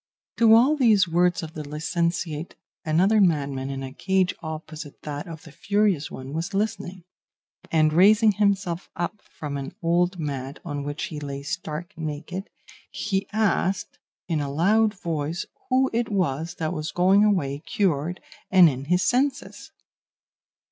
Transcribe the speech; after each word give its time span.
"To 0.37 0.55
all 0.55 0.75
these 0.75 1.07
words 1.07 1.43
of 1.43 1.53
the 1.53 1.63
licentiate 1.63 2.55
another 2.83 3.21
madman 3.21 3.69
in 3.69 3.83
a 3.83 3.93
cage 3.93 4.33
opposite 4.41 4.99
that 5.03 5.27
of 5.27 5.43
the 5.43 5.51
furious 5.51 6.09
one 6.09 6.33
was 6.33 6.55
listening; 6.55 7.03
and 7.71 7.93
raising 7.93 8.31
himself 8.31 8.89
up 8.95 9.21
from 9.21 9.57
an 9.57 9.75
old 9.83 10.17
mat 10.17 10.59
on 10.65 10.83
which 10.83 11.03
he 11.13 11.19
lay 11.19 11.43
stark 11.43 11.95
naked, 11.95 12.49
he 12.89 13.27
asked 13.31 13.99
in 14.27 14.41
a 14.41 14.51
loud 14.51 14.95
voice 14.95 15.45
who 15.69 15.91
it 15.93 16.09
was 16.11 16.55
that 16.55 16.73
was 16.73 16.89
going 16.91 17.23
away 17.23 17.59
cured 17.59 18.19
and 18.49 18.69
in 18.71 18.85
his 18.85 19.03
senses. 19.03 19.71